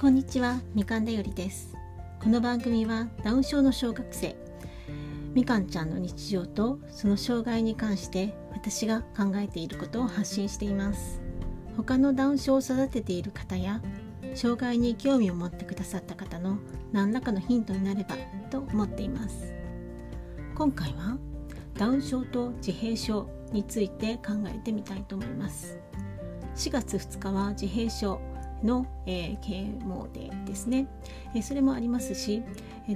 [0.00, 0.62] こんにちは。
[0.74, 1.76] みかんだよりです。
[2.22, 4.34] この番組はダウン症の小学生
[5.34, 11.20] みかんちゃんの日常とその障害に関して私が考えていることを発信しています。
[11.76, 13.82] 他のダウン症を育てている方や
[14.34, 16.56] 障害に興味を持ってくださった方の
[16.92, 18.16] 何らかのヒントになれば
[18.48, 19.52] と思っています。
[20.54, 21.18] 今回は
[21.74, 25.78] ダウン症と自閉症について考えてみたいと思います。
[26.56, 28.29] 4月2日は自閉症。
[28.62, 30.86] の、えー、啓蒙デーですね、
[31.34, 32.42] えー、それもありますし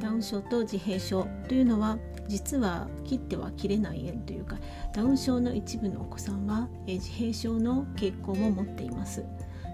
[0.00, 1.98] ダウン症と自閉症というのは
[2.28, 4.56] 実は切っては切れない縁というか
[4.94, 9.24] ダウン症の一部のお子さんは、えー、自閉症の傾向も持っています。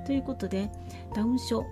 [0.07, 0.71] ということで
[1.15, 1.67] ダウン症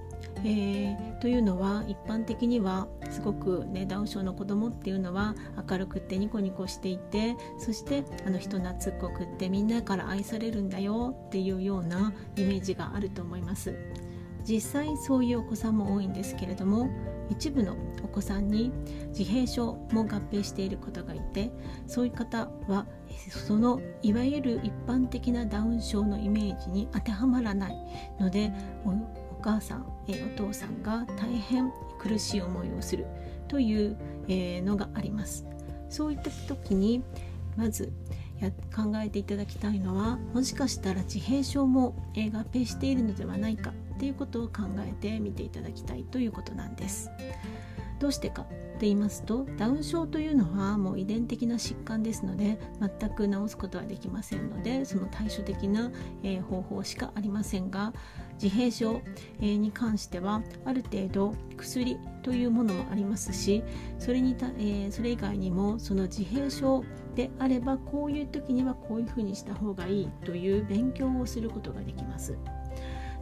[0.45, 5.35] えー、というのは一般的にはすごく、ね、ダウン症の子供っていうのは
[5.69, 13.75] 明るくてニコニコしていてそしてあの人懐っこくってみんなから愛されるんだよっていうようなイメージがあると思います。
[14.47, 16.89] 実際そういうお子さんも多いんですけれども
[17.29, 18.73] 一部のお子さんに
[19.09, 21.51] 自閉症も合併している方がいて
[21.87, 22.87] そういう方は
[23.47, 27.77] そのいわゆる一般的なダウン症のイメージに当てはまらない
[28.21, 28.53] ので
[28.85, 33.07] お母さん、えお父さんが大変苦しい思いをする
[33.49, 33.97] という、
[34.29, 35.47] えのがあります。
[35.89, 37.05] そういった時に
[37.57, 37.93] まず
[38.41, 47.11] や考えていただきたいのはもしかしたら自閉症も、合併しているのではないかということを考えてみていただきたいということなんです。
[47.99, 48.43] どうしてか
[48.77, 55.91] と言いますとダウン症というのはもう遺伝的な疾患ですので全く治すことはできませんのでその対処的な、
[56.23, 57.95] えー、方法しかありませんが
[58.41, 59.01] 自閉症、
[59.41, 63.63] えー、に関してはある程度薬というものもありますし
[63.99, 72.37] それにた、えー、それ以外にもその自閉症であればこういう時にはこういうふうにした方がいいという勉強をすることができます。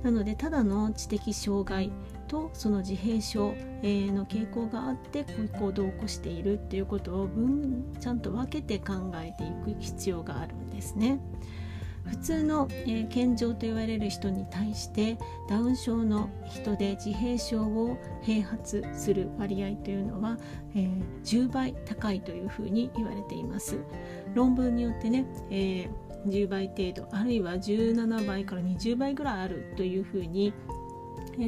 [0.03, 1.91] なのでただの知的障害
[2.25, 11.21] とその自閉症の傾向があってこういう行動を起こしているっていうことを分ちゃんと分けて考えていく必要があるんですね。
[12.07, 15.19] 普通の、えー、健常と言われる人に対して
[15.49, 20.39] ダウン症の人で自閉症を併発する割合というのは、
[20.75, 23.79] えー、10倍高いというふうに言われています
[24.35, 25.89] 論文によってね、えー、
[26.27, 30.53] 10倍程度あるいは17倍から20倍ぐらいあるというふうに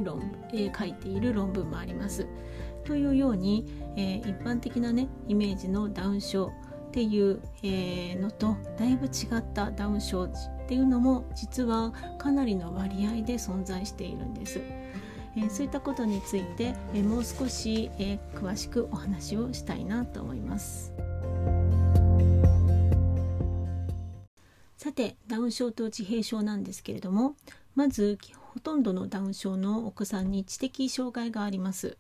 [0.05, 2.27] 論、えー、書いている論文もあります。
[2.85, 3.67] というように、
[3.97, 6.53] えー、一般的なねイメージのダウン症
[6.89, 10.31] っていう、えー、のとだいぶ違ったダウン症っ
[10.69, 14.61] ていうのも実はかなりの割合で存在しているんです。
[15.37, 20.93] えー、そういったことについて、えー、もう少し、えー、詳しくお話をしたいなと思います。
[24.77, 27.35] さてダウン症と自閉症なんですけれども
[27.75, 28.19] まず
[28.57, 31.99] ほとんどのダウン症のお子さんに知的障害があります。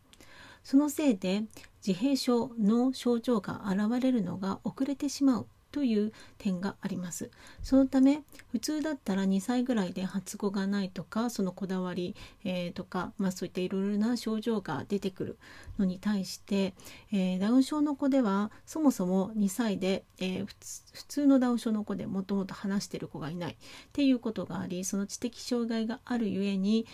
[0.65, 1.43] そのせいで
[1.87, 5.47] 自閉症の症状が現れるのが遅れてしまう。
[5.77, 7.31] という点があります。
[7.63, 15.39] そのため普通だったら2歳ぐらいで発語がないとかそのこだわり、えー、とか、まあ、そういったいろいろな症状が出てくる
[15.79, 16.73] のに対して、
[17.13, 23.57] えー、ダウン症の子ではそもそも2歳で、えー、普通のダウン症の子でもともと話してる子がいないっ
[23.93, 26.87] ていうことがありその知的障害があるゆえに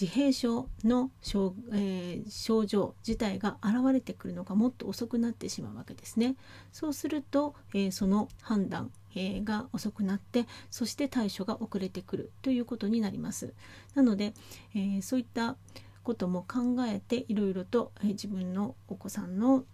[0.00, 6.36] 自閉症の症,、えー、症状自体が現れてくるのがもっと遅くなってしまうわけですね。
[6.72, 13.52] そうすると、えー、その判断、えー、が遅くなってそして対処が遅れてくるということになります。
[13.94, 14.34] なので、
[14.74, 15.56] えそういった
[16.02, 19.64] ことも考えていろいろと、え自分のお子さんの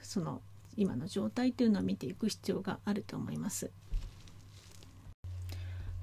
[0.00, 0.40] その
[0.76, 3.70] 今の状態というのを見ていく必要があると思います。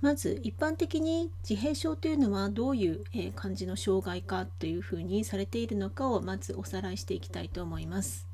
[0.05, 8.27] まず一般的に自閉症というのはどういう、え感じの障害かというふうにされているのかをまずおさらいしていきたいと思います。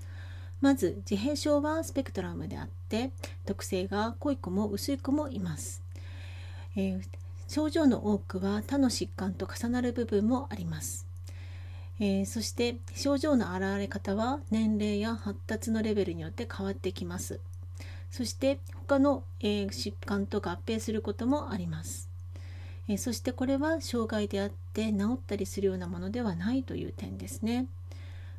[0.60, 3.12] まず自閉症はスペクトラムであって
[3.46, 5.82] 特性が濃い子も薄い子もいます。
[6.76, 7.02] えー、
[7.48, 11.08] 症状の多くは他の疾患と重なる部分もあります。
[12.02, 17.40] えー、そして症状の現れ方は年齢や発達のレベルによって変わってきます。
[18.12, 22.10] そして他の、え、疾患と合併することもあります、
[22.88, 27.68] え、そしてこれは障害であって治ったりするようなものではないという点ですね、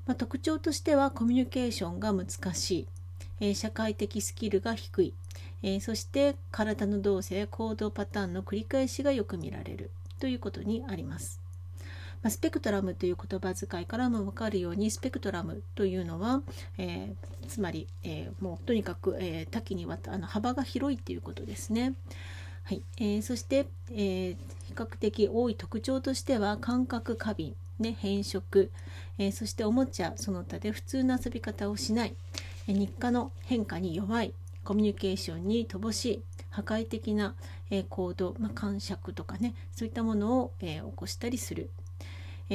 [0.07, 2.87] まあ、特徴としてはコミュニケーションが難しい、
[3.41, 5.15] え、社会的スキルが低い、
[5.63, 9.91] えそして体の動作や行動パターンの繰り返しがよく見られる。
[10.23, 11.42] ということにあります。
[12.23, 16.43] まあ、スペクトラムという言葉遣いからも分かるようにスペクトラムというのは、
[16.79, 21.95] えー、つまり、えー、もうとにかく、えー、多岐にわたあの幅が広いということですね。
[22.65, 24.37] はいえー、そして、え
[24.69, 28.71] 比較的多い特徴としては感覚過敏ね、変色、
[29.19, 32.15] えー、そしておもちゃその他で普通の遊び方をしない、
[32.69, 34.33] え日課の変化に弱い
[34.65, 37.35] コミュニケーションに乏しい破壊的な、
[37.71, 41.71] え行動、まあ、感触とかねそういったものを、え起こしたりする。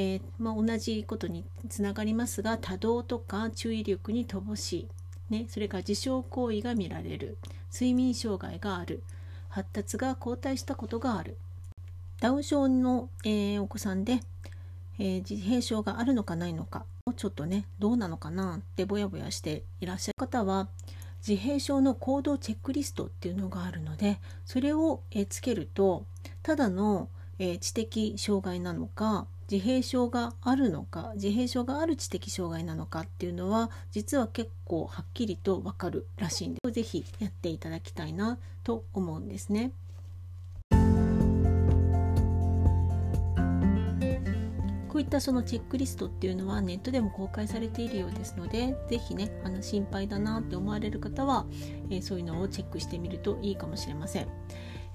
[0.18, 4.86] ー、まあ、同じことにつながりますが多動とか注意力に乏し
[5.28, 7.36] い、ね、それから自傷行為が見られる。
[7.74, 9.02] 睡眠障害がある。
[9.48, 11.36] 発達が後退したことがある。
[12.20, 14.20] ダウン症の、えー、お子さんで、
[15.00, 16.84] えー、自閉症があるのかないのか。
[17.16, 20.68] ちょっとねどうなのかなってぼやぼやしていらっしゃる方は
[21.26, 26.04] 自閉症の行動チェックリストっていうのがあるのでそれを、えつけると
[26.42, 27.08] ただの、
[27.38, 39.72] え知的障害なのか自閉症があるのか自閉症がある知的障害なのかっていうのは実は結構はっきりとわかるらしいんで是非やっていただきたいなと思うんですね。
[44.88, 51.46] こういったそのチェックリストっていうのはネットでも公開されているようですので是非ねあの心配だなって思われる方は、
[51.88, 54.28] えー、そういうのをチェックしてみるといいかもしれません。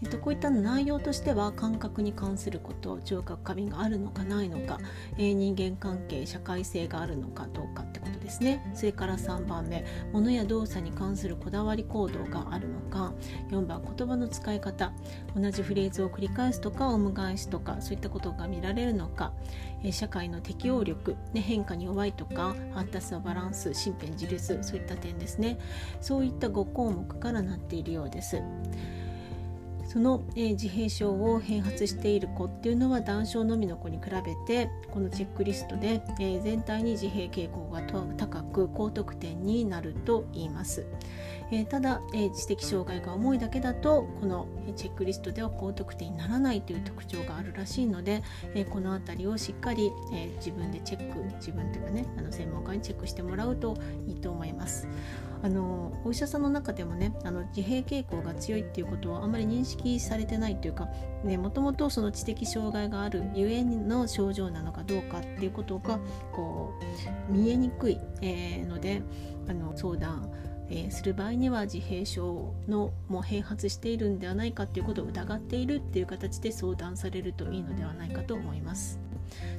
[0.04, 4.78] えっと、こういった内容としては感覚に関すること聴覚過敏があるのかないのか、
[5.18, 8.70] えー、人間関係社会性があるのかどうかってことですね。
[8.76, 13.14] それから3番目物や動作に関するこだわり行動があるのか。
[13.50, 14.92] 4番言葉の使い方。
[15.38, 19.32] 同じフレーズを繰り返すとかおむ返しとかそういったことが見られるのか、
[19.84, 25.60] えー、社会の適応力、ね、変化に弱いとか発達のバランス身辺自立そういった点ですね。
[26.02, 28.42] そういった5項目からなっているようです。
[29.94, 37.84] その、えー、自閉症を併発している子っていうのは男症のみの子に比べてこのチェックリストで、えー、全体に自閉傾向が
[38.18, 40.88] 高く高得点になると言います。
[41.54, 48.24] え、ただ、え知的障害が重いだけだとこのチェックリストでは高得点にならないという特徴があるらしいので、
[48.56, 53.78] えこの辺りをしっかり、え自分でチェック自分というかねあの専門家にチェックしてもらうと
[54.08, 54.88] いいと思います。
[55.44, 60.88] あのお医者さんの中でもねあの自閉傾向が強いっていうことをあまり認識されてないというか
[61.26, 66.00] もともとその知的障害があるゆえの症状なのかどうかっていうことが
[66.32, 66.74] こ
[67.30, 69.04] う見えにくい、えー、ので
[69.50, 70.32] あの相談
[70.70, 79.00] えー、する場合には自閉症のも併発しているんではないかということを疑っているっていう形で相談されるといいのではないかと思います。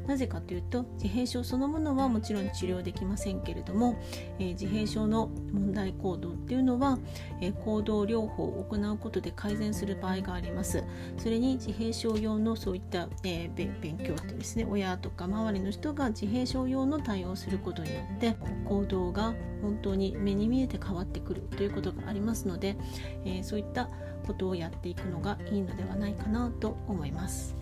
[0.06, 3.98] なぜかというと自閉症そのものはもちろん治療できませんけれども、
[4.38, 6.98] えー、自閉症の問題行動っていうのは、
[7.40, 10.84] えー、行動療法を行うことで改善する場合があります
[11.18, 18.36] それに自閉症用のそういった、えー、勉強ってですね親とか周りの人が自閉症用の対応をすることによって
[18.66, 22.76] 行動が本当に目に見えて変わってくるということがありますので、
[23.24, 23.88] えそういった
[24.26, 27.56] ことをやっていくのがいいのではないかなと思います。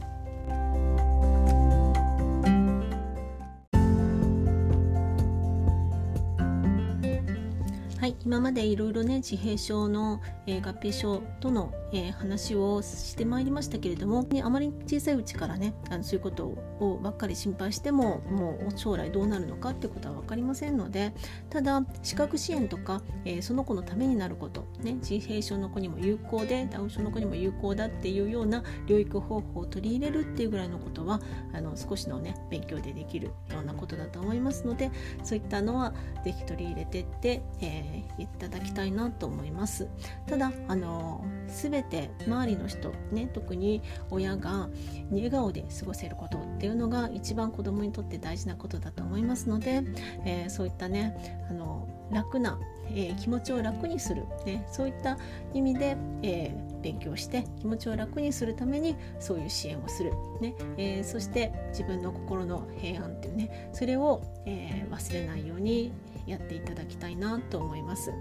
[8.24, 21.12] 今までいろいろね自閉症の、えー、合併症との、えー、話をしてまいりましたけれども、ね、あまり小さいうちからねあのそういうことをばっかり心配してももう将来どうなるのかってことは分かりませんので
[21.50, 31.20] ただ視覚支援とか、えー、その子のためになること、ね、自閉症の子にも有効でダウン症の子にも有効だっていうような療育方法を取り入れるっていうぐらいのことは
[31.52, 34.92] あの少しのね勉強でできるようなことだと思いますので
[35.24, 35.92] そういったのは
[36.24, 39.88] 是非取り入れてって、えーいただきたいなと思います。
[40.26, 44.68] ただあの全て周りの人ね特に親が
[45.10, 49.82] 笑顔で過ごせることっていうのが一番子供にとって大事なことだと思いますので、
[50.24, 52.58] えー、そういったねあの楽な、
[52.90, 55.18] えー、気持ちを楽にする、ね、そういった
[55.54, 65.92] 意味で、えー、勉強して気持ちを楽にするためにそういう支援をする、ねえー、そして自分の心の平安っていうねそれを、え忘れないように
[66.26, 68.12] やっていただきたいなと思います。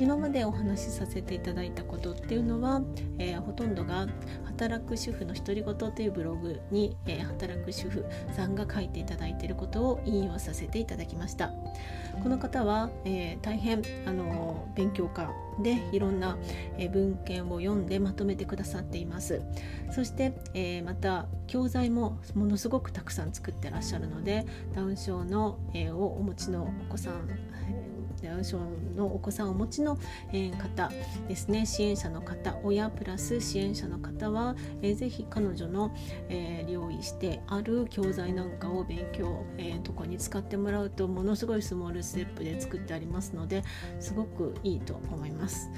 [0.00, 2.80] 今までお話しさせていただいたことっていうのは、
[3.18, 4.06] えー、ほとんどが
[4.44, 11.52] 働く主婦の独り言というブログに、えー、働く主婦さんが書いていただいていることを引用させていただきました。
[12.22, 15.30] この方は、えー、大変あの勉強家
[15.62, 16.38] でいろんな、
[16.78, 19.42] え文献を読んでまとめてくださっています。
[19.90, 27.28] そして、えまた教材もものすごくたくさん作ってらっしゃるのでダウン症の、えをお持ちのお子さん
[28.20, 28.58] ダウン症
[28.96, 29.98] のお子さんをお持ちの、
[30.32, 30.90] え方
[31.28, 35.94] ですね支援者の方親プラス支援者の方は、えー、ぜひ彼女の、
[36.28, 43.64] えー、用意してある教材なんかを勉強、えー、とこに使ってもらうとものすごいスモールステップで作ってありますので
[43.98, 45.70] すごくいいと思います。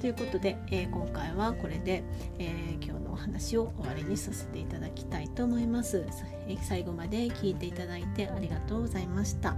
[0.00, 2.04] ということで、えー、今回はこれで、
[2.38, 6.06] え、今日のお話を終わりにさせていただきたいと思います。
[6.46, 9.56] え、最後まで聞いていただいてありがとうございました。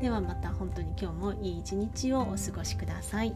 [0.00, 3.34] ではまた本当に今日もいい一日をお過ごしください。